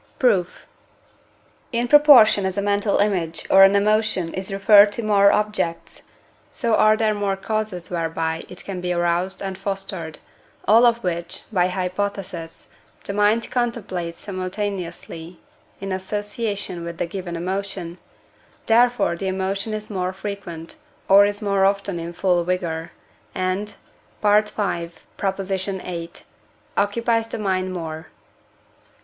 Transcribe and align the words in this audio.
Proof. 0.17 0.65
In 1.71 1.87
proportion 1.87 2.43
as 2.43 2.57
a 2.57 2.61
mental 2.63 2.97
image 2.97 3.45
or 3.51 3.63
an 3.63 3.75
emotion 3.75 4.33
is 4.33 4.51
referred 4.51 4.91
to 4.93 5.03
more 5.03 5.31
objects, 5.31 6.01
so 6.49 6.75
are 6.75 6.97
there 6.97 7.13
more 7.13 7.37
causes 7.37 7.91
whereby 7.91 8.41
it 8.49 8.65
can 8.65 8.81
be 8.81 8.91
aroused 8.93 9.43
and 9.43 9.59
fostered, 9.59 10.17
all 10.67 10.87
of 10.87 11.03
which 11.03 11.43
(by 11.53 11.67
hypothesis) 11.67 12.71
the 13.03 13.13
mind 13.13 13.51
contemplates 13.51 14.21
simultaneously 14.21 15.37
in 15.79 15.91
association 15.91 16.83
with 16.83 16.97
the 16.97 17.05
given 17.05 17.35
emotion; 17.35 17.99
therefore 18.65 19.15
the 19.15 19.27
emotion 19.27 19.71
is 19.71 19.91
more 19.91 20.13
frequent, 20.13 20.77
or 21.07 21.27
is 21.27 21.43
more 21.43 21.63
often 21.63 21.99
in 21.99 22.11
full 22.11 22.43
vigour, 22.43 22.91
and 23.35 23.75
(V. 24.23 24.49
viii.) 25.03 26.09
occupies 26.75 27.27
the 27.27 27.37
mind 27.37 27.71
more. 27.71 28.07